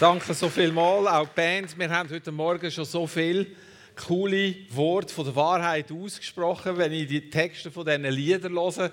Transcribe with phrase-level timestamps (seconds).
[0.00, 1.78] Danke so viel mal, auch die Band.
[1.78, 3.54] Wir haben heute Morgen schon so viel
[3.94, 8.92] coole Worte von der Wahrheit ausgesprochen, wenn ich die Texte von diesen Liedern höre.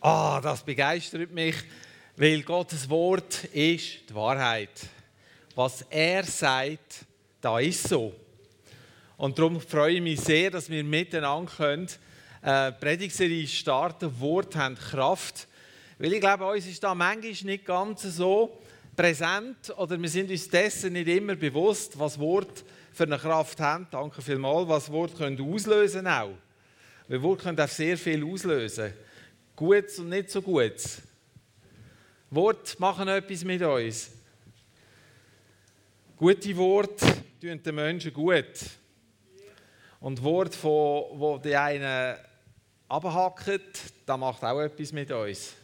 [0.00, 1.56] Ah, das begeistert mich,
[2.16, 4.70] weil Gottes Wort ist die Wahrheit.
[5.54, 7.04] Was er sagt,
[7.40, 8.14] da ist so.
[9.16, 11.88] Und darum freue ich mich sehr, dass wir miteinander können,
[12.42, 14.18] äh, Predigserie starten.
[14.20, 15.46] Wort haben Kraft.
[16.00, 18.58] Weil ich glaube, uns ist da manchmal nicht ganz so
[18.96, 23.86] präsent oder wir sind uns dessen nicht immer bewusst, was Wort für eine Kraft haben.
[23.90, 26.32] Danke vielmals, was Wort können auslösen auch.
[27.06, 28.94] Weil Wort können auch sehr viel auslösen.
[29.54, 31.02] Gutes und nicht so Gutes.
[32.30, 34.10] Wort machen etwas mit uns.
[36.16, 37.06] Gute Worte
[37.38, 38.54] tun den Menschen gut.
[40.00, 42.16] Und Wort, wo die einen
[42.88, 43.60] abhacken,
[44.06, 45.59] das macht auch etwas mit uns.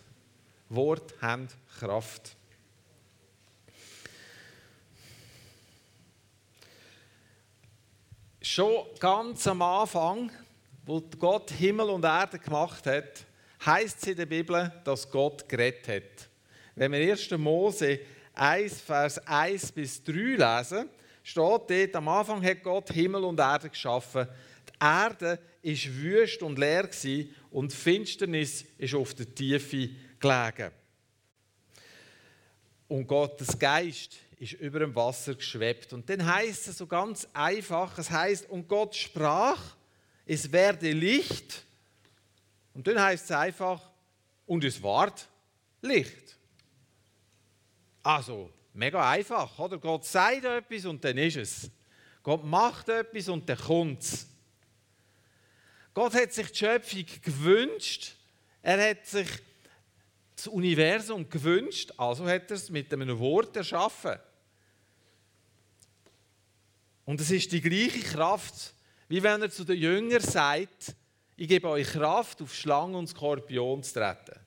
[0.69, 1.49] Wort haben
[1.79, 2.37] Kraft.
[8.41, 10.31] Schon ganz am Anfang,
[10.85, 13.27] wo Gott Himmel und Erde gemacht hat,
[13.65, 16.29] heißt es in der Bibel, dass Gott gerettet hat.
[16.75, 17.31] Wenn wir 1.
[17.33, 18.01] Mose
[18.35, 20.89] 1, Vers 1 bis 3 lesen,
[21.23, 24.29] steht dort, am Anfang hat Gott Himmel und Erde geschaffen.
[24.69, 26.89] Die Erde war wüst und leer
[27.51, 30.73] und Finsternis ist auf der Tiefe gelegen.
[32.89, 35.93] Und Gottes Geist ist über dem Wasser geschwebt.
[35.93, 39.77] Und dann heißt es so ganz einfach, es heißt, und Gott sprach,
[40.25, 41.65] es werde Licht.
[42.75, 43.91] Und dann heißt es einfach,
[44.47, 45.27] und es ward
[45.81, 46.37] Licht.
[48.03, 49.79] Also, mega einfach, oder?
[49.79, 51.71] Gott sagt etwas und dann ist es.
[52.23, 54.27] Gott macht etwas und dann kommt es.
[55.95, 58.15] Gott hat sich die Schöpfung gewünscht.
[58.63, 59.29] Er hat sich
[60.37, 64.19] das Universum gewünscht, also hat er es mit einem Wort erschaffen.
[67.07, 68.75] Und es ist die gleiche Kraft,
[69.09, 70.95] wie wenn er zu den Jüngern sagt,
[71.37, 74.41] ich gebe euch Kraft, auf Schlangen und Skorpion zu treten.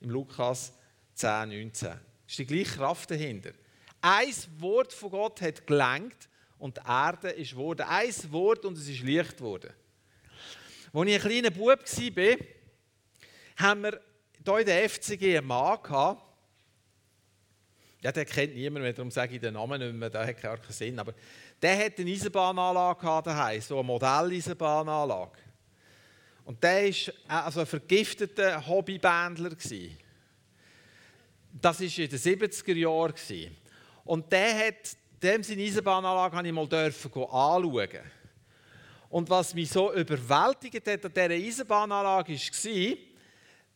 [0.00, 0.72] Im Lukas
[1.14, 1.88] 10, 19.
[2.26, 3.52] Es ist die gleiche Kraft dahinter.
[4.00, 7.86] Ein Wort von Gott hat gelenkt und die Erde ist geworden.
[7.88, 9.72] Ein Wort und es ist Licht geworden.
[10.92, 12.36] Als ich ein kleiner Bub war,
[13.56, 14.00] haben wir
[14.44, 16.22] hier in der FCG einen Mann gehabt.
[18.02, 20.58] Ja, den kennt niemand mehr, darum sage ich den Namen nicht mehr, der hat gar
[20.58, 20.98] keinen Sinn.
[20.98, 21.14] Aber
[21.62, 25.38] der hatte eine Eisenbahnanlage daheim, so eine Modelleisenbahnanlage.
[26.44, 26.92] Und der
[27.28, 29.50] war also ein vergifteter Hobbybändler.
[31.52, 33.56] Das war in den 70er Jahren.
[34.04, 37.88] Und der hat, dem seine Eisenbahnanlage habe ich mal anschauen.
[39.08, 43.13] Und was mich so überwältigt hat an dieser Eisenbahnanlage war,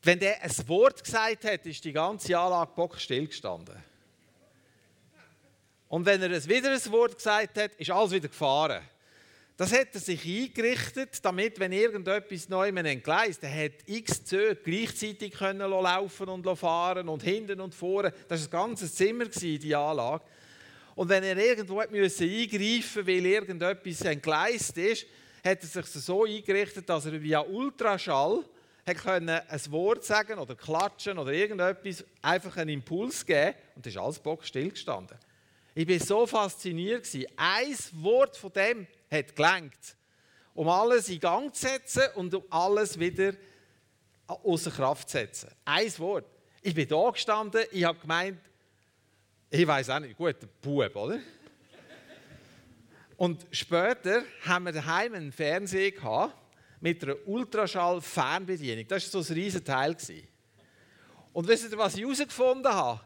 [0.03, 3.77] wenn der ein Wort gesagt hat, ist die ganze Anlage bockstill gestanden.
[5.89, 8.83] Und wenn er wieder ein Wort gesagt hat, ist alles wieder gefahren.
[9.57, 15.33] Das hat er sich eingerichtet, damit, wenn irgendetwas neu entgleist, er hat x Züge gleichzeitig
[15.33, 18.13] können laufen und fahren und hinten und vorne.
[18.29, 20.23] Das war ein ganzes Zimmer, die Anlage.
[20.95, 25.07] Und wenn er irgendwo eingreifen musste, weil irgendetwas entgleist ist,
[25.45, 28.45] hat er sich so eingerichtet, dass er via Ultraschall
[28.95, 34.01] können ein Wort sagen oder klatschen oder irgendetwas, einfach einen Impuls geben und es ist
[34.01, 35.19] alles Bock stillgestanden.
[35.75, 37.07] Ich war so fasziniert.
[37.37, 39.97] Ein Wort von dem hat gelenkt,
[40.55, 43.33] um alles in Gang zu setzen und um alles wieder
[44.27, 45.51] außer Kraft zu setzen.
[45.65, 46.27] Ein Wort.
[46.63, 48.41] Ich bin da gestanden, ich habe gemeint,
[49.51, 51.19] ich weiß auch nicht, gut, der Bub, oder?
[53.17, 56.35] Und später haben wir daheim einen Fernseher gehabt
[56.81, 58.87] mit einer Ultraschall-Fernbedienung.
[58.87, 59.97] Das war so ein riesen Teil.
[61.33, 63.01] Und wisst ihr, was ich herausgefunden habe?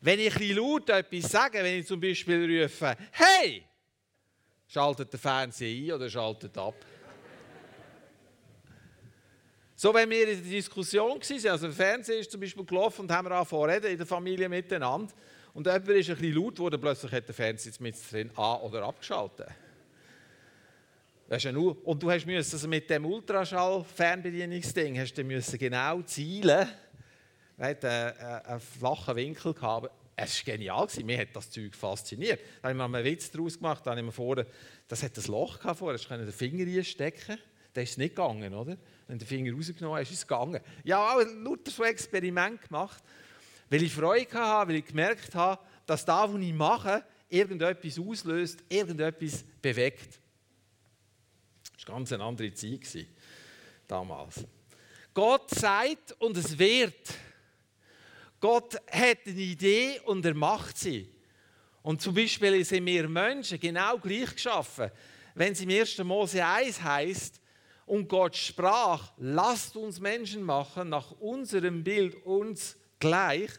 [0.00, 3.64] Wenn ich ein laut etwas sage, wenn ich zum Beispiel rufe, hey,
[4.68, 6.74] schaltet der Fernseher ein oder schaltet ab.
[9.74, 13.10] So, wenn wir in der Diskussion waren, also der Fernseher ist zum Beispiel gelaufen und
[13.12, 15.12] haben wir angefangen reden in der Familie miteinander
[15.52, 19.48] und jemand ist bisschen laut geworden, plötzlich hat der Fernseher mit drin an- oder abgeschaltet.
[21.28, 25.24] Das ja nur, und du hast also mit dem Ultraschall-Fernbedienungsding hast du
[25.58, 26.68] genau zielen.
[27.58, 29.90] Er hat einen, einen flachen Winkel gehabt.
[30.14, 32.40] Es war genial, mir hat das Zeug fasziniert.
[32.62, 34.46] Da habe ich mir einen Witz daraus gemacht, da habe ich mir vorne,
[34.88, 37.38] das hat ein Loch gehabt vorne, da den Finger reinstecken.
[37.74, 38.76] Das ist nicht gegangen, oder?
[39.08, 40.60] Wenn du den Finger rausgenommen hast, ist es gegangen.
[40.84, 43.02] Ja, auch lauter so Experiment gemacht,
[43.68, 48.64] weil ich Freude hatte, weil ich gemerkt habe, dass das, was ich mache, irgendetwas auslöst,
[48.68, 50.20] irgendetwas bewegt.
[51.86, 53.06] Ganz eine andere Zeit
[53.86, 54.44] damals.
[55.14, 57.14] Gott sagt und es wird.
[58.40, 61.08] Gott hat eine Idee und er macht sie.
[61.82, 64.90] Und zum Beispiel sind wir Menschen genau gleich geschaffen.
[65.36, 65.98] Wenn es im 1.
[65.98, 67.40] Mose 1 heißt,
[67.86, 73.50] und Gott sprach, lasst uns Menschen machen nach unserem Bild uns gleich.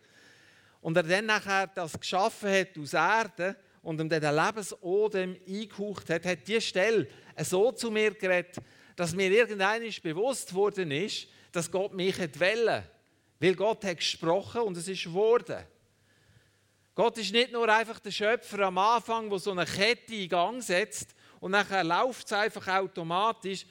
[0.82, 3.56] Und er dann nachher das geschaffen hat aus Erde
[3.88, 7.08] und ihm den Lebensodem eingehaucht hat, hat diese Stelle
[7.38, 8.58] so zu mir geredet,
[8.98, 12.84] dass mir irgendwann bewusst worden ist, dass Gott mich wollte.
[13.40, 15.64] Weil Gott hat gesprochen und es ist geworden.
[16.96, 20.62] Gott ist nicht nur einfach der Schöpfer am Anfang, der so eine Kette in Gang
[20.62, 23.66] setzt und nachher läuft es einfach automatisch.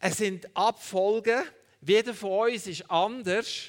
[0.00, 1.44] Es sind Abfolgen.
[1.82, 3.66] Jeder von uns ist anders.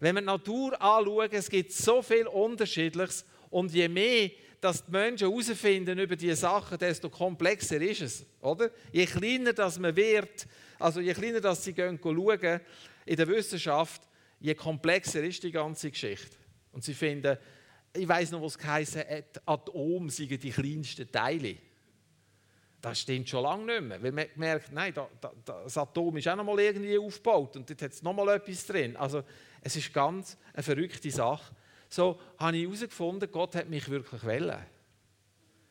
[0.00, 3.26] Wenn wir die Natur anschauen, es gibt so viel Unterschiedliches.
[3.50, 4.30] Und je mehr
[4.60, 8.26] dass die Menschen herausfinden über diese Sachen, desto komplexer ist es.
[8.40, 8.70] Oder?
[8.92, 10.46] Je kleiner das man wird,
[10.78, 12.60] also je kleiner dass sie gehen schauen
[13.06, 14.02] in der Wissenschaft,
[14.40, 16.36] je komplexer ist die ganze Geschichte.
[16.72, 17.38] Und sie finden,
[17.94, 21.56] ich weiß noch, was es hat, Atome seien die kleinsten Teile.
[22.80, 26.28] Das stimmt schon lange nicht mehr, weil man merkt, nein, da, da, das Atom ist
[26.28, 28.96] auch noch mal irgendwie aufgebaut und dort hat es noch mal etwas drin.
[28.96, 29.24] Also
[29.62, 31.52] es ist ganz eine verrückte Sache.
[31.88, 34.64] So habe ich herausgefunden, Gott hat mich wirklich wollen.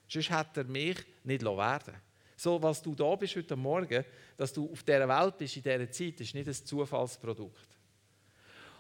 [0.07, 1.93] Sonst hätte er mich nicht werden
[2.35, 4.05] So, was du da bist heute Morgen,
[4.37, 7.67] dass du auf dieser Welt bist, in dieser Zeit, ist nicht ein Zufallsprodukt.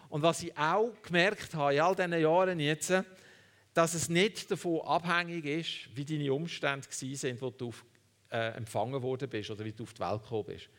[0.09, 2.93] Und was ich auch gemerkt habe in all diesen Jahren jetzt,
[3.73, 7.71] dass es nicht davon abhängig ist, wie deine Umstände waren, wo du
[8.31, 10.69] äh, empfangen worden bist oder wie du auf die Welt gekommen bist.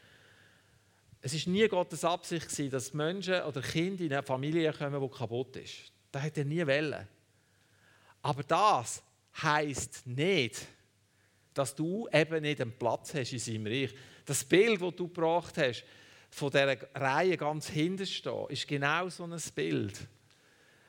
[1.21, 5.57] Es war nie Gottes Absicht, dass Menschen oder Kinder in eine Familie kommen, die kaputt
[5.57, 5.93] ist.
[6.11, 7.07] Das hat er nie wollen.
[8.23, 9.03] Aber das
[9.43, 10.67] heißt nicht,
[11.55, 13.95] dass du eben nicht einen Platz hast in seinem Reich.
[14.25, 15.85] Das Bild, das du gebracht hast,
[16.31, 19.99] von dieser Reihe ganz hinten stehen, ist genau so ein Bild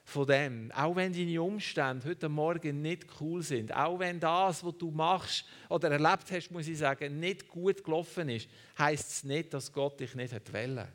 [0.03, 0.71] von dem.
[0.71, 5.45] Auch wenn deine Umstände heute Morgen nicht cool sind, auch wenn das, was du machst
[5.69, 9.99] oder erlebt hast, muss ich sagen, nicht gut gelaufen ist, heißt es nicht, dass Gott
[9.99, 10.87] dich nicht wollte.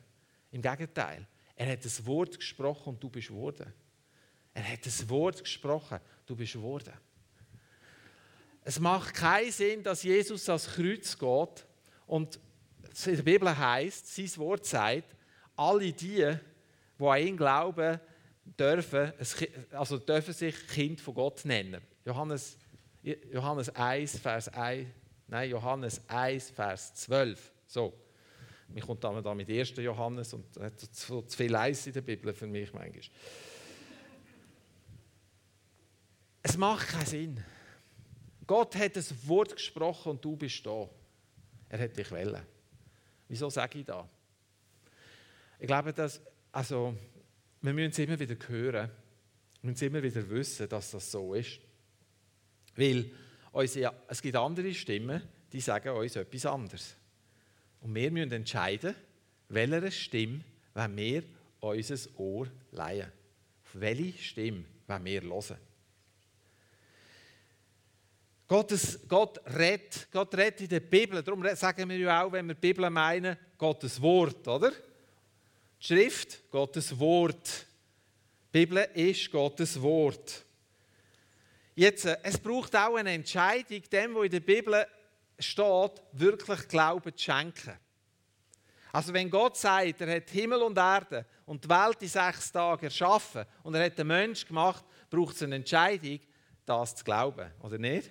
[0.51, 1.25] Im Gegenteil,
[1.55, 3.73] er hat das Wort gesprochen und du bist geworden.
[4.65, 6.93] Er hat das Wort gesprochen, du bist geworden.
[8.63, 11.65] Es macht keinen Sinn, dass Jesus ans Kreuz geht
[12.07, 12.39] und
[13.05, 15.15] in der Bibel heißt, sein Wort sagt,
[15.55, 16.35] alle die,
[16.99, 17.99] die an ihn glauben,
[18.57, 19.13] dürfen,
[19.69, 21.81] also dürfen sich Kind von Gott nennen.
[22.03, 22.57] Johannes,
[23.31, 24.87] Johannes 1, Vers 1,
[25.27, 27.51] nein, Johannes 1, Vers 12.
[27.67, 27.93] So.
[28.69, 29.75] Mich kommt dann da mit 1.
[29.77, 33.03] Johannes und hat zu, zu viel Eis in der Bibel für mich manchmal.
[36.47, 37.43] Es macht keinen Sinn.
[38.45, 40.87] Gott hat das Wort gesprochen und du bist da.
[41.69, 42.45] Er hat dich wählen.
[43.27, 44.05] Wieso sage ich das?
[45.57, 46.21] Ich glaube, dass,
[46.51, 46.95] also,
[47.61, 48.91] wir müssen es immer wieder hören.
[49.61, 51.59] Wir müssen immer wieder wissen, dass das so ist.
[52.75, 53.09] Weil
[53.51, 56.95] unsere, es gibt andere Stimmen, die sagen uns etwas anderes.
[57.81, 58.93] Und wir müssen entscheiden,
[59.49, 60.41] welcher Stimme
[60.75, 61.23] wenn wir
[61.59, 63.11] unser Ohr leihen.
[63.63, 65.57] Auf welche Stimme wenn wir hören.
[68.47, 71.23] Gottes, Gott redet, Gott redet in der Bibel.
[71.23, 74.71] Darum sagen wir ja auch, wenn wir Bibel meinen, Gottes Wort, oder?
[74.71, 77.65] Die Schrift, Gottes Wort.
[78.53, 80.45] Die Bibel ist Gottes Wort.
[81.73, 84.85] Jetzt, äh, es braucht auch eine Entscheidung, dem, was in der Bibel
[85.39, 87.73] steht, wirklich Glauben zu schenken.
[88.93, 92.85] Also wenn Gott sagt, er hat Himmel und Erde und die Welt in sechs Tagen
[92.85, 96.19] erschaffen und er hat den Mensch gemacht, braucht es eine Entscheidung,
[96.65, 98.09] das zu glauben, oder nicht?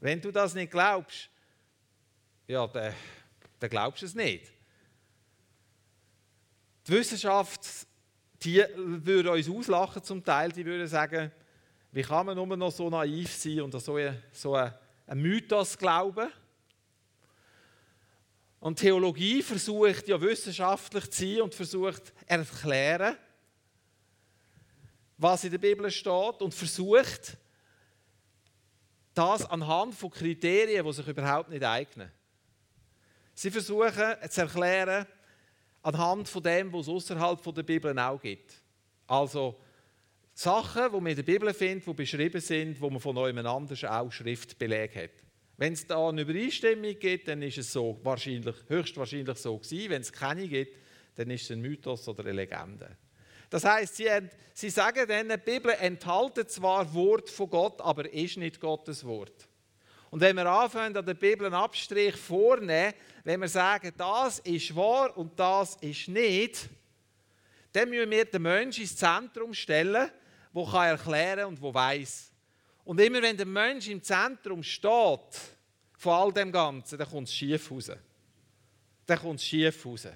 [0.00, 1.28] Wenn du das nicht glaubst,
[2.46, 2.94] ja, dann,
[3.58, 4.50] dann glaubst du es nicht.
[6.86, 7.60] Die Wissenschaft,
[8.42, 11.30] die würde uns auslachen zum Teil, die würde sagen,
[11.92, 16.28] wie kann man nur noch so naiv sein und so, ein, so einen Mythos glauben?
[18.60, 23.16] Und Theologie versucht ja wissenschaftlich zu sein und versucht erklären,
[25.16, 27.36] was in der Bibel steht und versucht
[29.18, 32.10] das anhand von Kriterien, die sich überhaupt nicht eignen.
[33.34, 35.06] Sie versuchen zu erklären,
[35.82, 38.54] anhand von dem, was es außerhalb der Bibel auch gibt.
[39.06, 39.58] Also
[40.34, 43.82] Sachen, die man in der Bibel findet, die beschrieben sind, wo man von jemand anders
[43.84, 45.10] auch Schriftbeleg hat.
[45.56, 49.90] Wenn es da eine Übereinstimmung gibt, dann ist es so wahrscheinlich, höchstwahrscheinlich so gewesen.
[49.90, 50.76] Wenn es keine gibt,
[51.16, 52.96] dann ist es ein Mythos oder eine Legende.
[53.50, 54.08] Das heißt, sie,
[54.52, 59.48] sie sagen dann, die Bibel enthält zwar Wort von Gott, aber ist nicht Gottes Wort.
[60.10, 64.74] Und wenn wir anfangen, an der Bibel einen Abstrich vornehmen, wenn wir sagen, das ist
[64.74, 66.68] wahr und das ist nicht,
[67.72, 70.10] dann müssen wir den Menschen ins Zentrum stellen,
[70.54, 72.32] der kann erklären und der weiß.
[72.84, 75.58] Und immer wenn der Mensch im Zentrum steht,
[75.98, 77.90] von all dem Ganzen, dann kommt es schief raus.
[79.04, 80.08] Dann kommt es schief raus.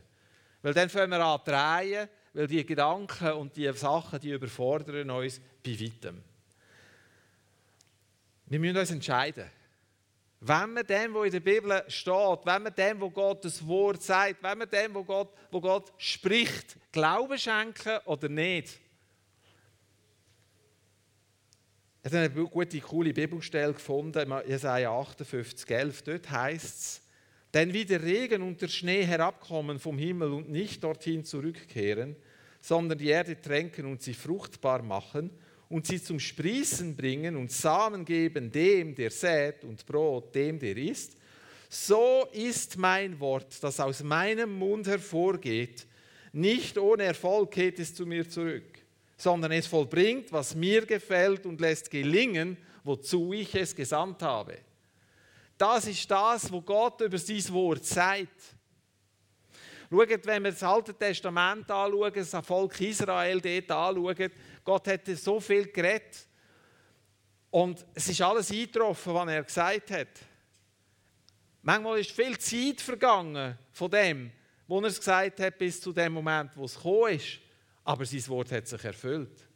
[0.63, 5.11] Weil dann fangen wir an zu drehen, weil die Gedanken und die Sachen, die überfordern
[5.11, 6.23] uns bei weitem.
[8.47, 9.51] Wir müssen uns entscheiden.
[10.41, 14.03] Wenn wir dem, was in der Bibel steht, wenn wir dem, wo Gott das Wort
[14.03, 18.81] sagt, wenn wir dem, wo Gott, wo Gott spricht, Glauben schenken oder nicht.
[22.05, 26.03] Ich habe eine gute, coole Bibelstelle gefunden, Jesaja 58, 11.
[26.03, 27.02] Dort heißt es,
[27.55, 32.17] denn wie der Regen und der Schnee herabkommen vom Himmel und nicht dorthin zurückkehren,
[32.61, 35.31] sondern die Erde tränken und sie fruchtbar machen
[35.69, 40.77] und sie zum Sprießen bringen und Samen geben dem, der sät und Brot dem, der
[40.77, 41.17] isst,
[41.69, 45.87] so ist mein Wort, das aus meinem Mund hervorgeht,
[46.33, 48.79] nicht ohne Erfolg geht es zu mir zurück,
[49.17, 54.59] sondern es vollbringt, was mir gefällt und lässt gelingen, wozu ich es gesandt habe.
[55.63, 58.57] Das ist das, was Gott über sein Wort sagt.
[59.89, 64.33] Schaut, wenn wir das Alte Testament anschauen, das Volk Israel dort anschauen,
[64.65, 66.27] Gott hätte so viel geredet.
[67.49, 70.09] Und es ist alles eingetroffen, was er gesagt hat.
[71.61, 74.33] Manchmal ist viel Zeit vergangen von dem,
[74.67, 77.39] wo er es gesagt hat, bis zu dem Moment, wo es gekommen ist.
[77.85, 79.47] Aber sein Wort hat sich erfüllt.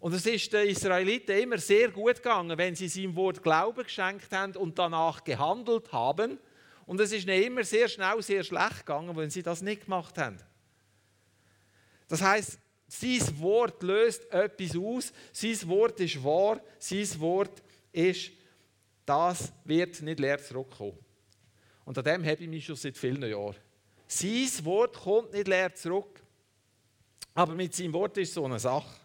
[0.00, 4.32] Und es ist den Israeliten immer sehr gut gegangen, wenn sie seinem Wort Glauben geschenkt
[4.32, 6.38] haben und danach gehandelt haben.
[6.86, 10.16] Und es ist ihnen immer sehr schnell sehr schlecht gegangen, wenn sie das nicht gemacht
[10.16, 10.38] haben.
[12.08, 15.12] Das heißt, sein Wort löst etwas aus.
[15.32, 16.60] Sein Wort ist wahr.
[16.78, 18.32] Sein Wort ist,
[19.04, 20.98] das wird nicht leer zurückkommen.
[21.84, 23.56] Und an dem habe ich mich schon seit vielen Jahren.
[24.08, 26.20] Sein Wort kommt nicht leer zurück.
[27.34, 28.99] Aber mit seinem Wort ist so eine Sache.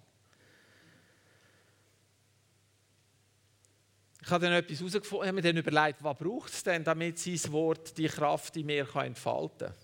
[4.25, 7.51] Ich habe dann etwas herausgefunden, habe mir dann überlegt, was braucht es denn, damit sein
[7.51, 9.75] Wort die Kraft in mir entfalten kann.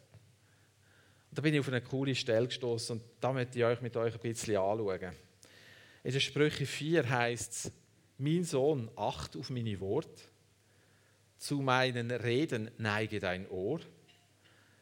[1.30, 3.96] Und da bin ich auf eine coole Stelle gestoßen und da möchte ich euch mit
[3.96, 5.16] euch ein bisschen anschauen.
[6.04, 7.72] In der Sprüche 4 heißt es,
[8.18, 10.24] mein Sohn, acht auf meine Worte,
[11.38, 13.80] zu meinen Reden neige dein Ohr,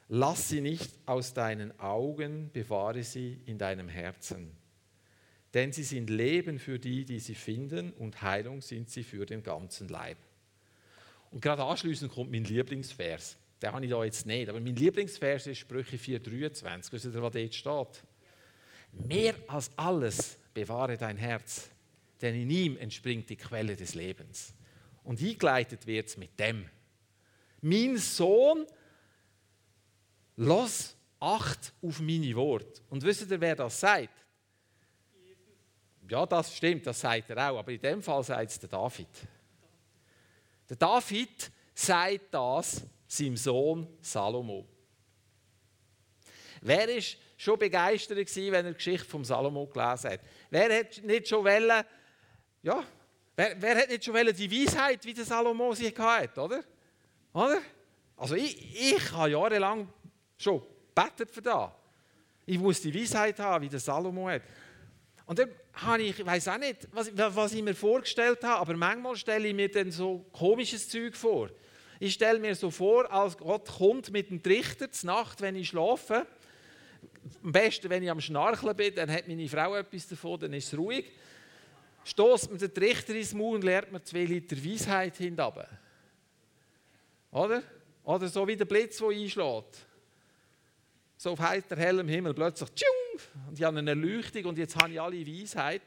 [0.07, 4.58] lass sie nicht aus deinen Augen, bewahre sie in deinem Herzen
[5.53, 9.43] denn sie sind Leben für die, die sie finden, und Heilung sind sie für den
[9.43, 10.17] ganzen Leib.
[11.31, 13.37] Und gerade anschließend kommt mein Lieblingsvers.
[13.61, 16.91] Den habe ich da jetzt nicht, aber mein Lieblingsvers ist Sprüche 4,23.
[16.91, 18.03] Wisst ihr, was dort steht?
[19.07, 21.69] Mehr als alles bewahre dein Herz,
[22.21, 24.53] denn in ihm entspringt die Quelle des Lebens.
[25.03, 26.65] Und eingeleitet wird es mit dem.
[27.61, 28.65] Mein Sohn,
[30.37, 32.81] los Acht auf meine Worte.
[32.89, 34.13] Und wisst ihr, wer das sagt?
[36.09, 39.07] Ja, das stimmt, das sagt er auch, aber in dem Fall sagt es der David.
[40.67, 44.65] Der David sagt das seinem Sohn Salomo.
[46.61, 47.03] Wer war
[47.37, 50.19] schon begeistert gewesen, wenn er die Geschichte vom Salomo gelesen hat?
[50.49, 51.85] Wer hat nicht schon wollen,
[52.63, 52.83] ja,
[53.35, 56.63] wer, wer hat nicht schon wollen die Weisheit, wie der Salomo sie hatte, oder?
[57.33, 57.61] Oder?
[58.17, 59.87] Also ich, ich habe jahrelang
[60.37, 60.61] schon
[60.93, 61.71] gebetet für das.
[62.45, 64.41] Ich muss die Weisheit haben, wie der Salomo hat.
[65.29, 68.75] Und dann habe ich, ich weiß auch nicht, was, was ich mir vorgestellt habe, aber
[68.75, 71.51] manchmal stelle ich mir dann so komisches Zeug vor.
[71.99, 75.67] Ich stelle mir so vor, als Gott kommt mit dem Trichter zur Nacht, wenn ich
[75.67, 76.25] schlafe.
[77.43, 80.73] Am besten, wenn ich am Schnarchen bin, dann hat meine Frau etwas davon, dann ist
[80.73, 81.05] es ruhig.
[82.05, 85.69] Stoßt mir den Trichter ins Maul und lernt mir zwei Liter Weisheit hinab.
[87.29, 87.61] Oder?
[88.03, 89.85] Oder so wie der Blitz, der einschlägt
[91.19, 94.93] so auf heiter hellem Himmel plötzlich tschung, und ich habe eine Erleuchtung und jetzt habe
[94.93, 95.81] ich alle Weisheit.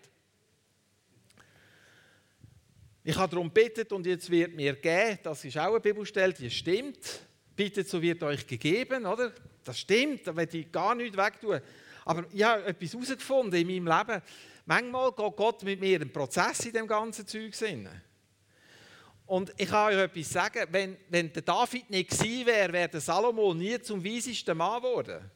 [3.02, 6.50] Ich habe darum gebetet und jetzt wird mir gegeben, das ist auch eine Bibelstelle, die
[6.50, 6.98] stimmt.
[7.56, 9.32] Bittet, so wird euch gegeben, oder?
[9.64, 11.60] Das stimmt, da werde ich gar nichts wegtun.
[12.04, 14.22] Aber ich habe etwas herausgefunden in meinem Leben.
[14.66, 17.54] Manchmal geht Gott mit mir einen Prozess in dem ganzen Zeug.
[19.32, 23.00] Und ich kann euch etwas sagen, wenn, wenn der David nicht gewesen wäre, wäre der
[23.00, 25.30] Salomo nie zum weisesten Mann geworden.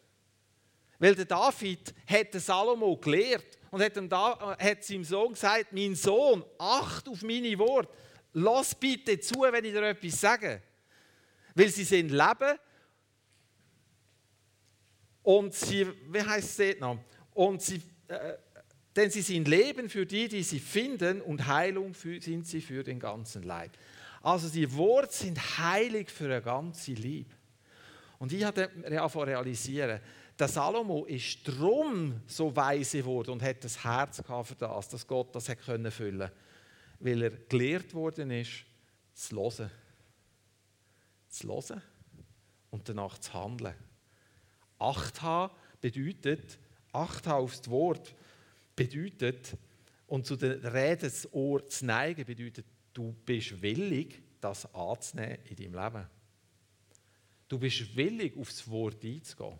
[0.98, 5.72] Weil der David hat den Salomo gelehrt und hat, ihm da, hat seinem Sohn gesagt,
[5.72, 7.88] mein Sohn, acht auf meine Worte,
[8.34, 10.60] lass bitte zu, wenn ich dir etwas sage.
[11.54, 12.58] Weil sie sind Leben
[15.22, 16.98] und sie, wie heißt es noch?
[17.32, 18.34] Und sie, äh,
[18.96, 22.82] denn sie sind Leben für die, die sie finden und Heilung für, sind sie für
[22.82, 23.72] den ganzen Leib.
[24.22, 27.30] Also die Worte sind heilig für eine ganze Liebe.
[28.18, 30.00] Und ich angefangen realisieren,
[30.38, 35.34] der Salomo ist drum so weise geworden und hat das Herz für das, dass Gott
[35.34, 36.30] das hat können füllen,
[36.98, 38.64] weil er gelehrt worden ist,
[39.14, 39.70] zu hören,
[41.28, 41.82] zu hören
[42.70, 43.74] und danach zu handeln.
[44.78, 46.58] Acht haben bedeutet,
[46.92, 48.14] Acht haben aufs Wort
[48.76, 49.56] bedeutet
[50.06, 55.74] und zu den Reden das zu neigen bedeutet, du bist willig, das anzunehmen in deinem
[55.74, 56.06] Leben.
[57.48, 59.58] Du bist willig, aufs Wort einzugehen.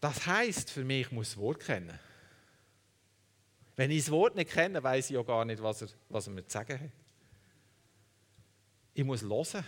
[0.00, 1.98] Das heißt für mich, ich muss das Wort kennen.
[3.76, 6.32] Wenn ich das Wort nicht kenne, weiß ich ja gar nicht, was er, was er
[6.32, 6.90] mir zu sagen hat.
[8.94, 9.64] Ich muss hören.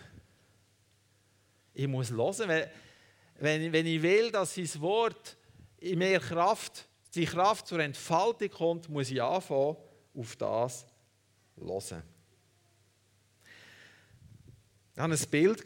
[1.75, 2.69] Ich muss hören, wenn,
[3.39, 5.37] wenn, wenn ich will, dass sein Wort
[5.79, 9.77] in mehr Kraft, die Kraft zur Entfaltung kommt, muss ich anfangen,
[10.15, 10.87] auf das
[11.57, 12.03] zu hören.
[14.95, 15.65] Ich hatte ein Bild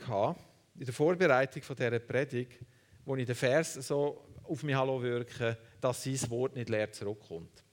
[0.79, 2.61] in der Vorbereitung dieser Predigt,
[3.05, 7.64] wo ich den Vers so auf mich wirken dass sein Wort nicht leer zurückkommt.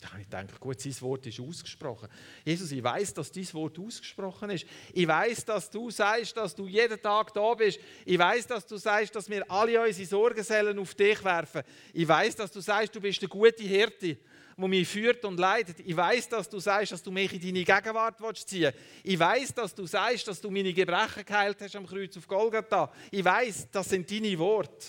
[0.00, 2.08] Da habe ich gedacht, gut, sein Wort ist ausgesprochen.
[2.44, 4.66] Jesus, ich weiß, dass dein Wort ausgesprochen ist.
[4.92, 7.80] Ich weiß, dass du sagst, dass du jeden Tag da bist.
[8.04, 11.62] Ich weiß, dass du sagst, dass wir alle unsere Sorgensälen auf dich werfen.
[11.94, 14.18] Ich weiß, dass du sagst, du bist eine gute Hirte
[14.58, 15.80] der mich führt und leitet.
[15.80, 18.78] Ich weiß, dass du sagst, dass du mich in deine Gegenwart ziehen willst.
[19.02, 22.90] Ich weiß, dass du sagst, dass du meine Gebrechen geheilt hast am Kreuz auf Golgatha.
[23.10, 24.86] Ich weiß, das sind deine Worte.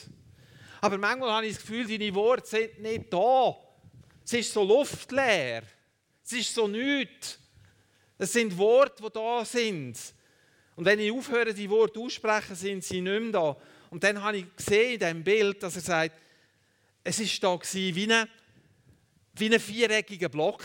[0.80, 3.58] Aber manchmal habe ich das Gefühl, deine Worte sind nicht da.
[4.28, 5.64] Es ist so luftleer.
[6.22, 7.40] Es ist so nichts.
[8.18, 9.98] Es sind Worte, die da sind.
[10.76, 13.58] Und wenn ich aufhöre, die Worte aussprechen, sind sie nicht mehr da.
[13.90, 16.20] Und dann habe ich gesehen in diesem Bild, dass er sagt,
[17.06, 18.28] es war da wie eine
[19.34, 20.62] wie ein viereckiger Block.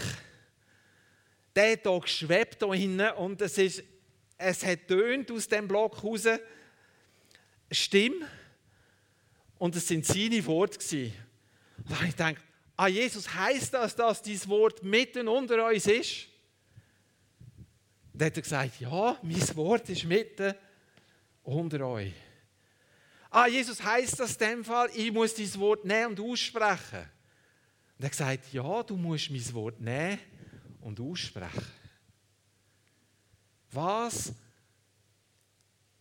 [1.55, 3.85] Der hat hier geschwebt hinten und es, ist,
[4.39, 6.27] es hat tönt aus dem Block raus.
[7.71, 8.27] Stimme.
[9.57, 10.79] Und es sind seine Worte.
[10.81, 11.13] Und
[11.89, 12.37] dann habe ich gedacht,
[12.77, 16.29] ah, Jesus, heißt das, dass dieses Wort mitten unter uns ist?
[18.13, 20.55] Dann hat er gesagt, ja, mein Wort ist mitten
[21.43, 22.13] unter euch.
[23.31, 27.09] Ah, Jesus, heißt das in dem Fall, ich muss dieses Wort nehmen und aussprechen?
[27.97, 30.19] Und er hat gesagt, ja, du musst mein Wort nehmen
[30.83, 31.65] und aussprechen.
[33.71, 34.35] Was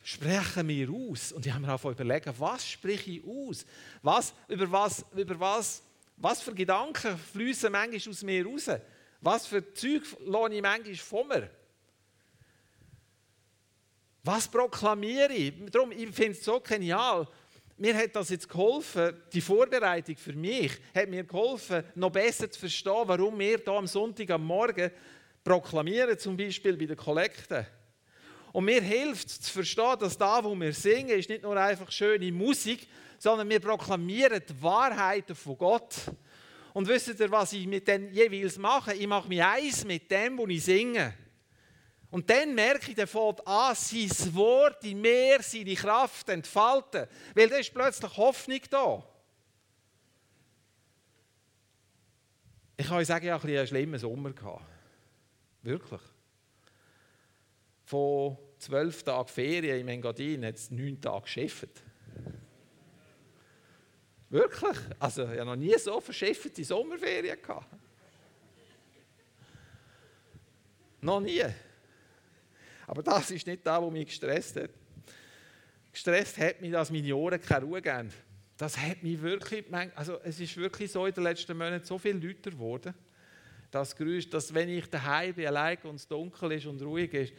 [0.03, 1.31] sprechen wir aus?
[1.31, 3.65] Und ich habe mir auch überlegt, was spreche ich aus?
[4.01, 5.81] Was, über was, über was,
[6.21, 8.69] was für Gedanken fließen manchmal aus mir raus?
[9.21, 11.49] Was für Zeug lohne ich manchmal von mir?
[14.23, 15.53] Was proklamiere ich?
[15.71, 17.27] Darum, ich finde es so genial
[17.81, 22.59] mir hat das jetzt geholfen, die Vorbereitung für mich hat mir geholfen, noch besser zu
[22.59, 24.91] verstehen, warum wir hier am Sonntag am Morgen
[25.43, 27.65] proklamieren, zum Beispiel bei der Kollekte.
[28.53, 32.31] Und mir hilft zu verstehen, dass da, wo wir singen, ist nicht nur einfach schöne
[32.31, 32.87] Musik,
[33.21, 35.93] sondern wir proklamieren die Wahrheiten von Gott.
[36.73, 38.95] Und wisst ihr, was ich mit denen jeweils mache?
[38.95, 41.13] Ich mache mich eins mit dem, was ich singe.
[42.09, 47.05] Und dann merke ich, der fängt an, sein Wort in mir, seine Kraft entfalten.
[47.35, 49.03] Weil da ist plötzlich Hoffnung da.
[52.75, 54.33] Ich kann euch sagen, ich hatte einen schlimmen Sommer.
[55.61, 56.01] Wirklich.
[57.85, 61.83] Von zwölf Tagen Ferien im Engadin hat es neun Tage geschafft.
[64.31, 64.77] Wirklich.
[64.97, 67.67] Also, ich habe noch nie so verschiffte Sommerferien gehabt.
[71.01, 71.43] Noch nie.
[72.87, 74.69] Aber das ist nicht das, was mich gestresst hat.
[75.91, 78.09] Gestresst hat mich, dass meine Ohren keine Ruhe geben.
[78.55, 79.65] Das hat mich wirklich,
[79.95, 82.93] also es ist wirklich so in den letzten Monaten so viel lauter geworden,
[83.69, 87.33] das Geräusch, dass wenn ich daheim bin, allein und es dunkel ist und ruhig ist,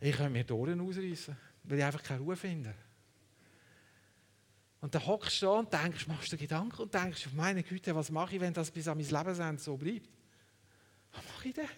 [0.00, 2.74] ich kann mir die Ohren ausreißen, weil ich einfach keine Ruhe finde.
[4.86, 8.08] Und dann hockst du da und denkst, machst du Gedanken und denkst, meine Güte, was
[8.08, 10.08] mache ich, wenn das bis an mein Lebensende so bleibt?
[11.10, 11.68] Was mache ich denn?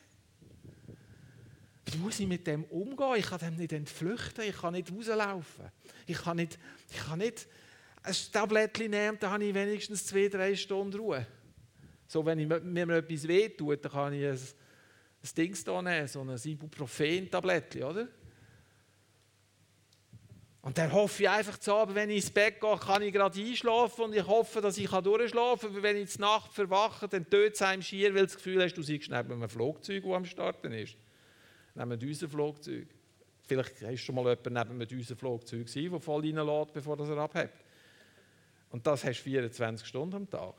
[1.86, 3.14] Wie muss ich mit dem umgehen?
[3.16, 5.70] Ich kann dem nicht entflüchten, ich kann nicht rauslaufen.
[6.06, 6.58] Ich kann nicht,
[6.90, 7.48] ich kann nicht
[8.02, 11.26] ein Tablettchen nehmen dann habe ich wenigstens zwei, drei Stunden Ruhe.
[12.06, 16.20] So, wenn ich, mir etwas wehtut, dann kann ich ein, ein Ding hier nehmen, so
[16.20, 18.08] ein Ibuprofen-Tablettchen, oder?
[20.68, 23.40] Und dann hoffe ich einfach zu haben, wenn ich ins Bett gehe, kann ich gerade
[23.40, 25.70] einschlafen und ich hoffe, dass ich durchschlafen kann.
[25.70, 28.62] Aber wenn ich in Nacht verwache, dann tötet es einem schier, weil du das Gefühl
[28.62, 30.94] hast, du seist neben einem Flugzeug, das am Starten ist
[31.74, 32.86] neben einem Düsenflugzeug.
[33.46, 37.64] Vielleicht du schon mal jemanden neben einem Düsenflugzeug gesehen, der voll reinlässt, bevor er abhebt.
[38.68, 40.54] Und das hast du 24 Stunden am Tag.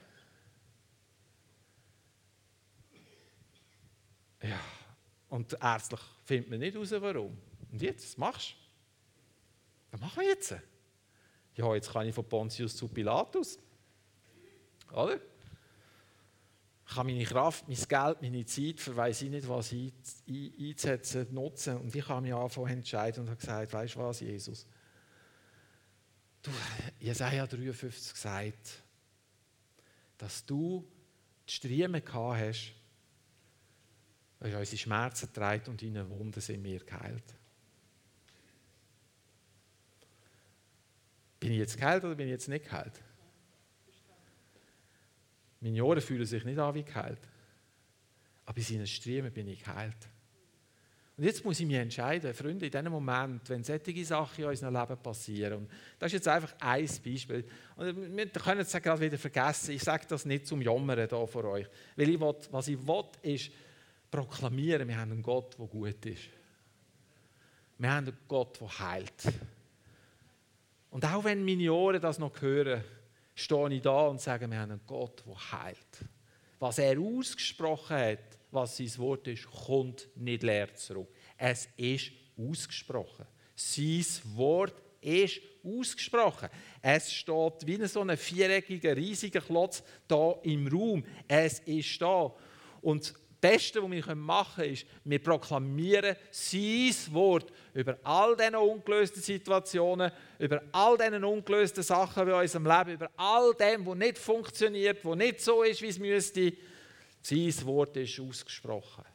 [4.42, 4.60] Ja,
[5.30, 7.38] und ärztlich findet man nicht heraus, warum.
[7.72, 8.69] Und jetzt, machst du?
[9.92, 10.56] Was machen wir jetzt?
[11.56, 13.60] Ja, jetzt kann ich von Pontius zu Pilatus.
[14.92, 15.20] Oder?
[16.88, 21.78] Ich kann meine Kraft, mein Geld, meine Zeit für weiß ich nicht was einzusetzen, nutzen.
[21.78, 24.66] Und ich habe mich angefangen entscheiden und habe gesagt, weißt du was, Jesus?
[26.42, 26.50] Du,
[27.00, 28.84] Jesaja 53 gesagt,
[30.18, 30.88] dass du
[31.48, 32.74] die Striemen gehabt hast,
[34.40, 37.36] weil unsere Schmerzen trägt und deine Wunden sind mir geheilt.
[41.40, 43.02] Bin ich jetzt geheilt oder bin ich jetzt nicht geheilt?
[45.62, 47.20] Meine Ohren fühlen sich nicht an wie geheilt.
[48.46, 50.08] Aber in seinen Striemen bin ich geheilt.
[51.20, 54.74] Und jetzt muss ich mich entscheiden, Freunde, in diesem Moment, wenn solche Sachen in unserem
[54.74, 59.18] Leben passieren, und das ist jetzt einfach ein Beispiel, und wir können es gerade wieder
[59.18, 62.88] vergessen, ich sage das nicht zum Jammern hier vor euch, weil ich will, was ich
[62.88, 63.52] will, ist
[64.10, 66.30] proklamieren, wir haben einen Gott, der gut ist.
[67.78, 69.24] Wir haben einen Gott, der heilt.
[70.90, 72.84] Und auch wenn meine Ohren das noch hören,
[73.36, 76.06] stehe ich da und sage, wir haben einen Gott, der heilt.
[76.60, 78.20] Was er ausgesprochen hat,
[78.52, 81.10] was sein Wort ist, kommt nicht leer zurück.
[81.38, 83.26] Es ist ausgesprochen.
[83.56, 86.50] Sein Wort ist ausgesprochen.
[86.82, 91.06] Es steht wie so ein viereckiger, riesiger Klotz da im Raum.
[91.28, 92.34] Es ist da.
[92.82, 99.22] Und Beste, was wir machen können, ist, wir proklamieren sein Wort über all diese ungelösten
[99.22, 105.04] Situationen, über all diese ungelösten Sachen in unserem Leben, über all dem, was nicht funktioniert,
[105.04, 106.54] was nicht so ist, wie es müsste.
[107.22, 109.06] Sein Wort ist ausgesprochen.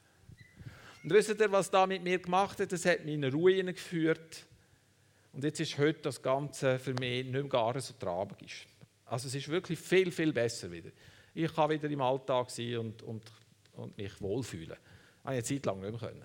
[1.03, 2.73] Und wisst ihr, was da mit mir gemacht hat?
[2.73, 4.47] Das hat mich in Ruhe geführt.
[5.33, 8.67] Und jetzt ist heute das Ganze für mich nicht mehr gar so tragisch.
[9.05, 10.91] Also es ist wirklich viel, viel besser wieder.
[11.35, 13.23] Ich kann wieder im Alltag sein und, und
[13.77, 14.69] und mich wohlfühlen.
[14.69, 16.23] Das habe ich eine Zeit lang nicht mehr können.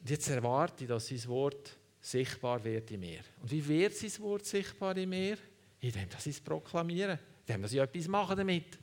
[0.00, 3.20] Und jetzt erwarte ich, dass sein Wort sichtbar wird in mir.
[3.40, 5.38] Und wie wird sein Wort sichtbar in mir?
[5.80, 8.78] Indem dass ich es proklamiere, indem dass ich etwas mache damit.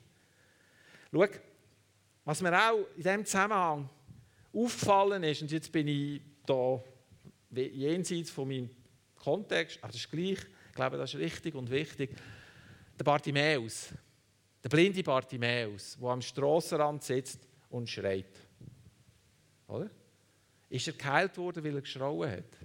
[1.12, 1.26] Schau,
[2.24, 3.88] was mir auch in diesem Zusammenhang
[4.52, 6.82] aufgefallen ist, und jetzt bin ich da
[7.50, 8.70] jenseits von meinem
[9.16, 12.16] Kontext, aber das ist gleich, ich glaube, das ist richtig und wichtig,
[12.98, 13.90] der Bartimäus.
[14.62, 18.40] Der blinde Bartimäus, der am Strassenrand sitzt und schreit.
[19.66, 19.90] Oder?
[20.68, 22.56] Ist er geheilt worden, weil er geschrauen hat?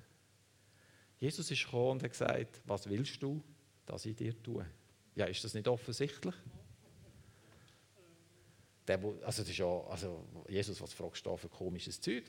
[1.20, 3.42] Jesus ist gekommen und hat gesagt, was willst du,
[3.86, 4.66] dass ich dir tue?
[5.16, 6.36] Ja, ist das nicht offensichtlich?
[8.88, 12.24] Der, also, das ist ja, also Jesus, was fragst du da für komisches Zeug?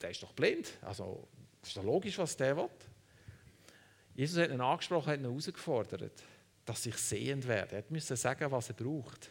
[0.00, 0.72] Der ist doch blind.
[0.80, 1.28] Also,
[1.62, 2.70] ist doch logisch, was der will.
[4.14, 6.22] Jesus hat ihn angesprochen, hat ihn herausgefordert
[6.64, 7.76] dass ich sehend werde.
[7.76, 9.30] Er musste sagen, was er braucht.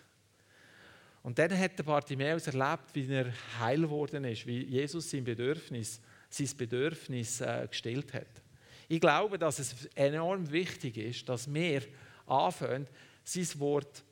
[1.23, 6.01] Und dann hat der Bartimäus erlebt, wie er heil geworden ist, wie Jesus sein Bedürfnis,
[6.29, 8.41] sein Bedürfnis äh, hat.
[8.87, 11.83] Ich glaube, dass es enorm wichtig ist, dass wir
[12.25, 12.87] anfangen,
[13.23, 14.03] sein Wort,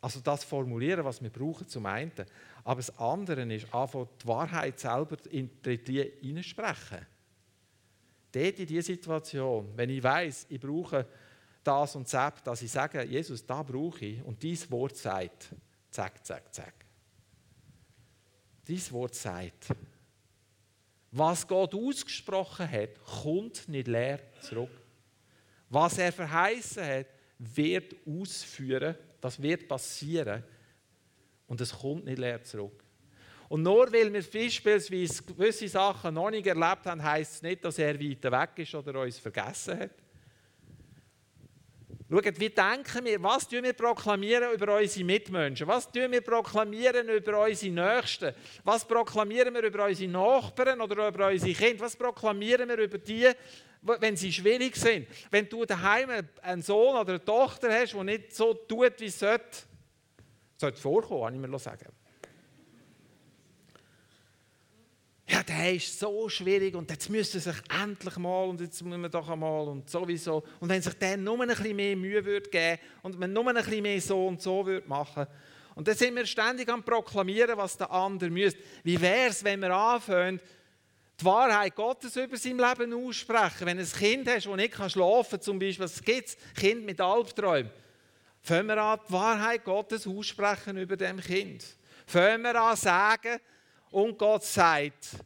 [0.00, 2.12] also das formulieren, was wir brauchen, zum einen.
[2.64, 7.06] Aber das andere ist, die Wahrheit selber in die hineinsprechen.
[8.32, 11.06] Dort in dieser Situation, wenn ich weiß, ich brauche
[11.68, 15.50] das und das, dass ich sage, Jesus, da brauche ich und dieses Wort sagt,
[15.90, 16.74] zack, zack, zack.
[18.66, 19.68] Dieses Wort sagt,
[21.10, 22.90] was Gott ausgesprochen hat,
[23.22, 24.70] kommt nicht leer zurück.
[25.68, 27.06] Was er verheißen hat,
[27.38, 30.42] wird ausführen, das wird passieren
[31.46, 32.82] und es kommt nicht leer zurück.
[33.48, 37.78] Und nur weil wir beispielsweise gewisse Sachen noch nicht erlebt haben, heißt es nicht, dass
[37.78, 39.90] er weiter weg ist oder uns vergessen hat.
[42.10, 45.66] Schaut, wie denken wir, was tun wir proklamieren über unsere Mitmenschen?
[45.66, 48.34] Was tun wir proklamieren über unsere Nächsten?
[48.64, 51.84] Was proklamieren wir über unsere Nachbarn oder über unsere Kinder?
[51.84, 53.30] Was proklamieren wir über die,
[53.82, 55.06] wenn sie schwierig sind?
[55.30, 59.18] Wenn du daheim einen Sohn oder eine Tochter hast, der nicht so tut, wie es
[59.18, 59.58] sollte,
[60.56, 61.92] sollte vorkommen, kann ich mir sagen.
[65.30, 69.10] Ja, der ist so schwierig und jetzt müsste sich endlich mal und jetzt müssen wir
[69.10, 70.42] doch einmal und sowieso.
[70.58, 73.54] Und wenn sich der nur ein bisschen mehr Mühe würde geben und man nur ein
[73.54, 75.26] bisschen mehr so und so würde machen
[75.78, 78.58] und dann sind wir ständig am proklamieren, was der andere müsste.
[78.82, 80.40] Wie wäre es, wenn wir anfangen,
[81.20, 83.64] die Wahrheit Gottes über sein Leben aussprechen?
[83.66, 86.36] Wenn du ein Kind hast, das nicht schlafen kann, zum Beispiel, was gibt es?
[86.54, 87.70] Kind mit Albträumen.
[88.40, 91.64] Fangen wir an, die Wahrheit Gottes aussprechen über dem Kind.
[92.06, 93.38] Fangen wir an, sagen,
[93.90, 95.16] und Gott sagt.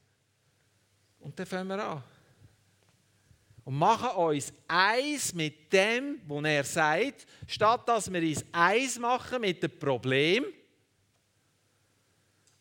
[1.21, 2.03] Und dann fangen wir an.
[3.65, 9.41] Und machen uns eins mit dem, was er sagt, statt dass wir uns eins machen
[9.41, 10.45] mit dem Problem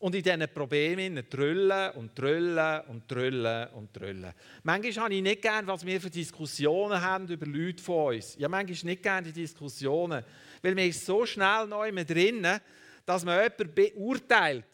[0.02, 4.32] und in diesen Problemen trüllen und trüllen und trüllen und trüllen.
[4.64, 8.36] Manchmal habe ich nicht gern, was wir für Diskussionen haben über Leute von uns.
[8.36, 10.24] Ja, manchmal nicht gerne die Diskussionen,
[10.60, 12.44] weil man ist so schnell neu mit drin,
[13.06, 14.66] dass man jemanden beurteilt.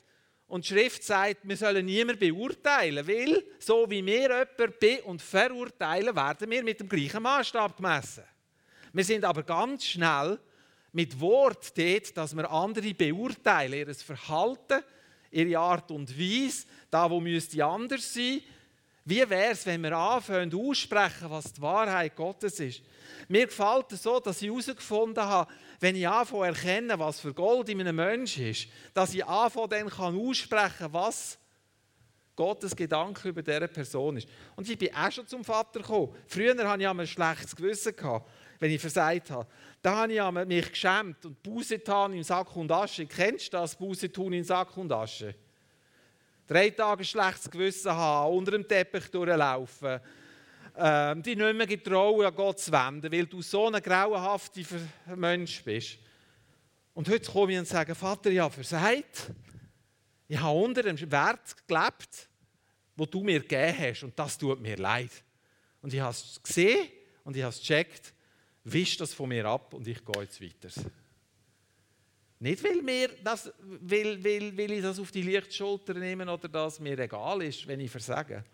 [0.49, 5.21] Und die Schrift sagt, wir sollen niemanden beurteilen, weil so wie wir jemanden be- und
[5.21, 8.25] verurteilen, werden wir mit dem gleichen Maßstab gemessen.
[8.95, 10.41] Wir sind aber ganz schnell
[10.93, 14.83] mit Wort dort, dass wir andere beurteilen, ihr Verhalten,
[15.31, 18.41] ihre Art und Weise, da wo müsste anders sein.
[19.09, 22.83] Wie wäre es, wenn wir anfangen aussprechen, was die Wahrheit Gottes ist?
[23.27, 27.71] Mir gefällt es so, dass ich herausgefunden habe, wenn ich anfange erkennen, was für Gold
[27.71, 31.39] in einem Menschen ist, dass ich anfange dann kann aussprechen, was
[32.37, 34.29] Gottes Gedanke über diese Person ist.
[34.57, 36.15] Und ich bin auch schon zum Vater gekommen.
[36.27, 37.95] Früher hatte ich ein schlechtes Gewissen,
[38.59, 39.49] wenn ich versagt habe.
[39.81, 43.07] Da habe ich mich geschämt und Buße getan in Sack und Asche.
[43.07, 45.35] Kennst du das, Buße tun in Sack und Asche?
[46.49, 50.01] Drei Tage schlechtes Gewissen haben, unter dem Teppich durchlaufen,
[50.79, 54.63] ähm, dich nicht mehr getrauen, an Gott zu wenden, weil du so ein grauenhafter
[55.15, 55.99] Mensch bist.
[56.95, 59.31] Und heute komme ich und sage, Vater, ich habe versagt.
[60.27, 62.29] Ich habe unter dem Wert gelebt,
[62.97, 64.05] wo du mir gegeben hast.
[64.05, 65.11] Und das tut mir leid.
[65.83, 66.89] Und ich habe es gesehen
[67.25, 68.15] und ich habe es gecheckt.
[68.65, 70.91] Wisch das von mir ab und ich gehe jetzt weiter.
[72.41, 76.79] Nicht, weil, mir das, weil, weil, weil ich das auf die Lichtschulter nehme oder dass
[76.79, 78.45] mir egal ist, wenn ich versage.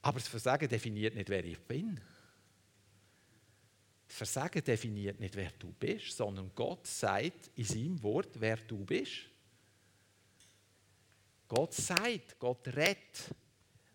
[0.00, 2.00] Aber das Versagen definiert nicht, wer ich bin.
[4.06, 8.84] Das Versagen definiert nicht, wer du bist, sondern Gott sagt in seinem Wort, wer du
[8.84, 9.26] bist.
[11.48, 13.34] Gott sagt, Gott rettet.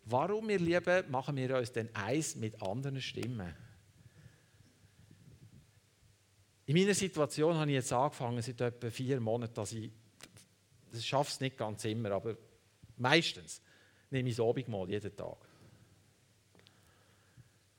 [0.06, 3.56] Warum, wir Lieben, machen wir uns denn eins mit anderen Stimmen?
[6.74, 9.92] In meiner Situation habe ich jetzt angefangen, seit etwa vier Monaten, dass ich,
[10.92, 12.36] das schaffe es nicht ganz immer, aber
[12.98, 13.62] meistens
[14.10, 15.38] nehme ich das Abendmahl jeden Tag.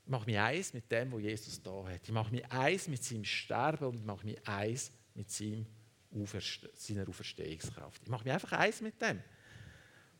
[0.05, 1.99] Ich mache mich eins mit dem, was Jesus da hat.
[2.05, 5.65] Ich mache mich eins mit seinem Sterben und mache mich eins mit seinem
[6.13, 8.01] Auferste seiner Auferstehungskraft.
[8.01, 9.21] Ich mache mich einfach eins mit dem.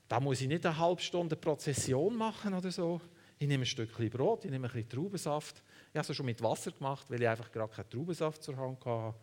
[0.10, 3.00] Da muss ich nicht eine halbe Stunde Prozession machen oder so.
[3.40, 5.64] Ich nehme ein Stückchen Brot, ich nehme ein bisschen Traubensaft.
[5.96, 8.84] Ich habe es schon mit Wasser gemacht, weil ich einfach gerade keinen Traubensaft zur Hand
[8.84, 9.16] hatte.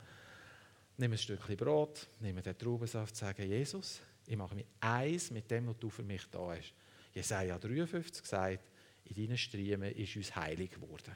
[0.96, 5.66] Nehme ein Stückchen Brot, nehme den Traubensaft, sage Jesus, ich mache mich eins mit dem,
[5.66, 6.72] was du für mich da hast.
[7.12, 8.64] Jesaja 53 sagt,
[9.04, 11.14] in deinen Striemen ist uns heilig geworden.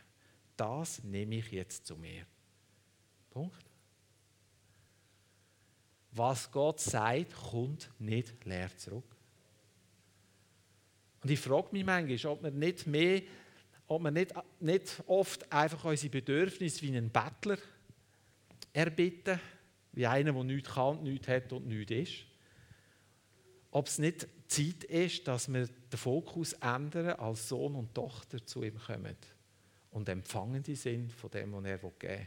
[0.59, 2.27] Das nehme ich jetzt zu mir.
[3.31, 3.65] Punkt.
[6.13, 9.17] Was Gott sagt, kommt nicht leer zurück.
[11.23, 13.23] Und ich frage mich manchmal, ob wir nicht mehr,
[13.89, 17.59] ob wir nicht, nicht oft einfach unsere Bedürfnisse wie einen Bettler
[18.73, 19.41] erbitten,
[19.93, 22.27] wie einer, der nichts kann, nichts hat und nichts ist.
[23.71, 28.63] Ob es nicht Zeit ist, dass wir den Fokus ändern, als Sohn und Tochter zu
[28.63, 29.17] ihm kommen
[29.91, 32.27] und empfangen die sind von dem, was er geben will.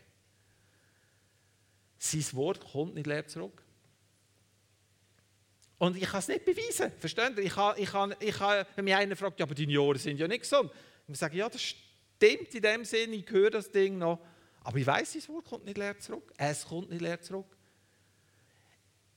[1.99, 3.61] Sein Wort kommt nicht leer zurück.
[5.77, 6.91] Und ich kann es nicht beweisen.
[6.97, 7.43] Versteht ihr?
[7.43, 10.41] Ich kann, ich ich wenn mich einer fragt, ja, aber deine Ohren sind ja nicht
[10.41, 10.71] gesund.
[11.09, 14.19] Und ich sage, ja, das stimmt in dem Sinn, ich höre das Ding noch.
[14.61, 16.31] Aber ich weiß, das Wort kommt nicht leer zurück.
[16.37, 17.47] Es kommt nicht leer zurück.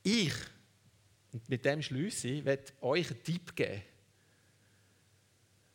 [0.02, 0.32] Ich,
[1.34, 3.82] und mit dem schließe ich, werde euch einen Tipp geben.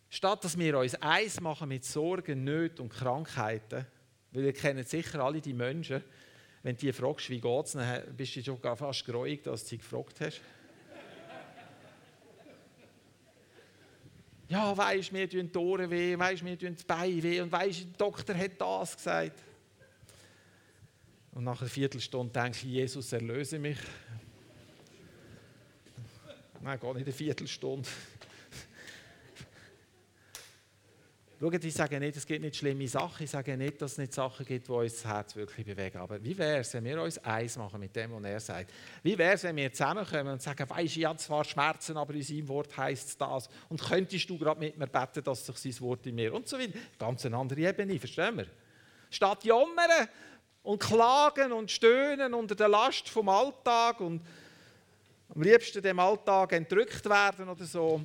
[0.10, 3.86] Statt dass wir uns eins machen mit Sorgen, Nöten und Krankheiten,
[4.32, 6.03] weil ihr kennt sicher alle die Menschen,
[6.63, 9.69] wenn du die fragst, wie geht es, dann bist du schon fast geräuig, dass du
[9.69, 10.41] sie gefragt hast.
[14.49, 17.81] Ja, weisst, mir tun die Ohren weh, weisst, mir tun die Beine weh und weisst,
[17.81, 19.43] der Doktor hat das gesagt.
[21.33, 23.77] Und nach einer Viertelstunde denke ich, Jesus, erlöse mich.
[26.62, 27.88] Nein, gar nicht eine Viertelstunde.
[31.39, 34.12] Schaut, ich sage nicht, es gibt nicht schlimme Sachen, ich sage nicht, dass es nicht
[34.12, 36.00] Sachen gibt, die uns das Herz wirklich bewegen.
[36.00, 38.73] Aber wie wäre es, wenn wir uns eins machen mit dem, was er sagt?
[39.04, 42.15] Wie wäre es, wenn wir zusammenkommen und sagen, weisst du, ich habe zwar Schmerzen, aber
[42.15, 43.50] in seinem Wort heißt es das.
[43.69, 46.58] Und könntest du gerade mit mir beten, dass sich sein Wort in mir und so
[46.58, 46.80] weiter.
[46.97, 48.47] Ganz eine andere Ebene, verstehen wir?
[49.12, 50.08] Statt jammern
[50.63, 54.23] und klagen und stöhnen unter der Last vom Alltag und
[55.36, 58.02] am liebsten dem Alltag entrückt werden oder so,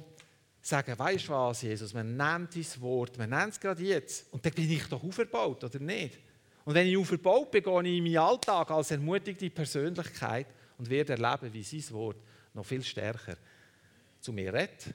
[0.63, 4.33] sagen, weißt du was, Jesus, man nennt dein Wort, man nennt es gerade jetzt.
[4.33, 6.19] Und dann bin ich doch auferbaut, oder nicht?
[6.65, 10.47] Und wenn ich auferbaut bin, gehe ich in meinen Alltag als ermutigte Persönlichkeit
[10.79, 12.19] und werde erleben, wie sein Wort
[12.55, 13.37] noch viel stärker
[14.21, 14.95] zu mir redet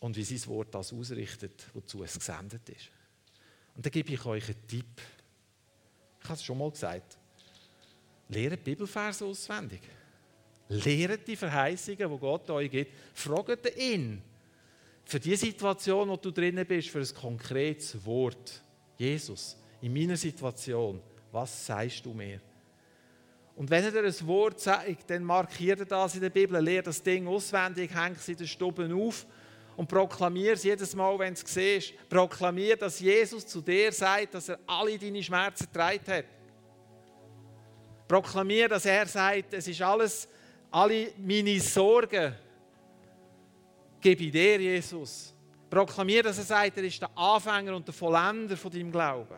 [0.00, 2.90] und wie sein Wort das ausrichtet, wozu es gesendet ist.
[3.76, 5.00] Und dann gebe ich euch einen Tipp.
[6.22, 7.18] Ich habe es schon mal gesagt.
[8.28, 9.82] Lehre Bibelverse auswendig.
[10.72, 14.22] Lehrt die Verheißungen, die Gott euch gibt, fragt ihn
[15.04, 18.62] für die Situation, wo du drinnen bist, für ein konkretes Wort.
[18.96, 22.40] Jesus, in meiner Situation, was sagst du mir?
[23.54, 26.86] Und wenn er dir ein Wort zeigt, dann markiert er das in der Bibel, lehrt
[26.86, 29.26] das Ding auswendig, hängt es in den Stuben auf
[29.76, 31.92] und proklamiert es jedes Mal, wenn du es siehst.
[32.08, 36.24] Proklamier, dass Jesus zu dir sagt, dass er alle deine Schmerzen getragen hat.
[38.08, 40.28] Proklamier, dass er sagt, es ist alles,
[40.72, 42.34] alle meine Sorgen
[44.00, 45.34] gebe ich dir, Jesus.
[45.70, 49.36] Proklamier, dass er sagt, er ist der Anfänger und der Vollender von deinem Glauben.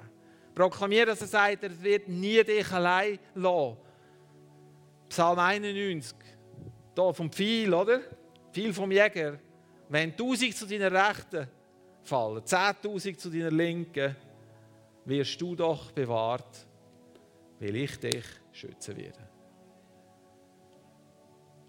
[0.54, 3.76] Proklamier, dass er sagt, er wird nie dich allein lassen.
[5.08, 6.16] Psalm 91,
[6.94, 8.00] hier vom Pfeil, oder?
[8.52, 9.38] Pfeil vom Jäger.
[9.88, 11.46] Wenn tausend zu deiner Rechten
[12.02, 14.16] fallen, zehntausend zu deiner Linken,
[15.04, 16.66] wirst du doch bewahrt,
[17.60, 19.33] weil ich dich schützen werde.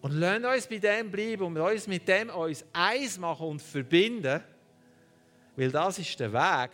[0.06, 4.40] Und lasst uns bei dem bleiben und uns mit dem uns eins machen und verbinden,
[5.56, 6.70] weil das ist der Weg,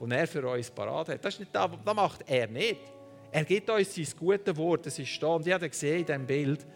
[0.00, 1.22] den er für uns parat hat.
[1.22, 2.80] Das, ist nicht das, das macht er nicht.
[3.30, 5.26] Er gibt uns sein gutes Wort, das ist da.
[5.26, 6.66] Und ich habe gesehen in diesem Bild,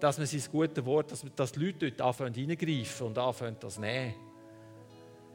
[0.00, 4.14] dass man sein gutes Wort, dass, die Leute dort anfangen reingreifen und anfangen das nehmen.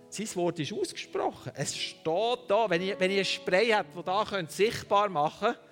[0.10, 1.52] Sein Wort ist ausgesprochen.
[1.54, 2.68] Es steht da.
[2.68, 5.65] Wenn ich, wenn ich ein Spray habe, das da sichtbar machen könnte,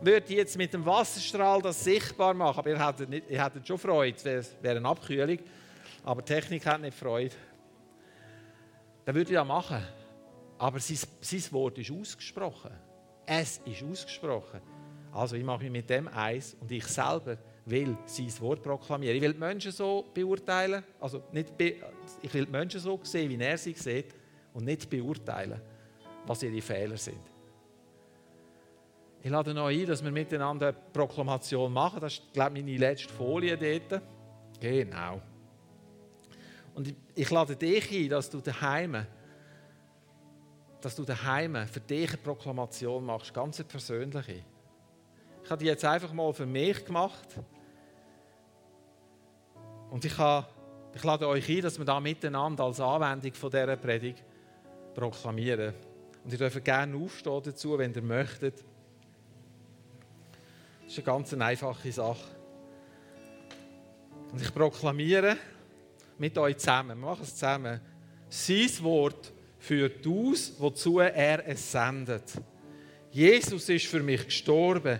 [0.00, 2.58] würde ich jetzt mit dem Wasserstrahl das sichtbar machen.
[2.58, 5.38] Aber ihr hättet, nicht, ihr hättet schon Freude, es wäre eine Abkühlung.
[6.04, 7.34] Aber Technik hat nicht Freude.
[9.04, 9.82] Dann würde ich das machen.
[10.58, 12.70] Aber sein, sein Wort ist ausgesprochen.
[13.26, 14.60] Es ist ausgesprochen.
[15.12, 17.36] Also ich mache mich mit dem eins und ich selber
[17.66, 19.16] will sein Wort proklamieren.
[19.16, 21.76] Ich will die Menschen so beurteilen, also nicht be
[22.22, 24.14] ich will die Menschen so sehen, wie er sie sieht
[24.52, 25.60] und nicht beurteilen,
[26.26, 27.29] was ihre Fehler sind.
[29.22, 32.00] Ich lade noch ein, dass wir miteinander eine Proklamation machen.
[32.00, 34.02] Das ist, glaube ich, meine letzte Folie dort.
[34.58, 35.20] Genau.
[36.74, 39.04] Und ich, ich lade dich ein, dass du daheim,
[40.80, 44.42] dass du daheim für dich eine Proklamation machst, ganz eine persönliche.
[45.44, 47.28] Ich habe die jetzt einfach mal für mich gemacht.
[49.90, 50.46] Und ich, habe,
[50.94, 54.24] ich lade euch ein, dass wir da miteinander als Anwendung von dieser Predigt
[54.94, 55.74] proklamieren.
[56.24, 58.64] Und ihr dürft gerne aufstehen dazu, wenn ihr möchtet.
[60.90, 62.18] Das ist eine ganz einfache Sache.
[64.32, 65.36] Und ich proklamiere
[66.18, 67.80] mit euch zusammen, wir machen es zusammen,
[68.28, 72.24] sein Wort führt aus, wozu er es sendet.
[73.12, 74.98] Jesus ist für mich gestorben.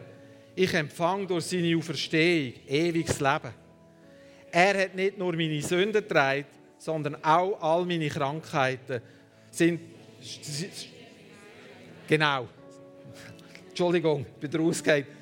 [0.55, 3.53] Ich empfange durch seine Auferstehung ewiges Leben.
[4.53, 6.47] Er hat nicht nur meine Sünden getragen,
[6.79, 9.03] sondern auch all meine Krankheiten
[9.51, 9.81] sind.
[12.07, 12.47] Genau.
[13.71, 15.20] Entschuldigung, ich bin rausgegangen.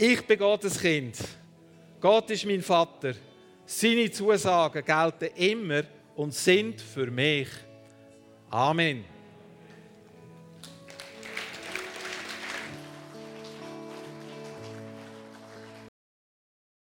[0.00, 1.16] Ich bin Gottes Kind.
[2.00, 3.14] Gott ist mein Vater.
[3.66, 5.82] Seine Zusagen gelten immer
[6.14, 7.48] und sind für mich.
[8.48, 9.17] Amen.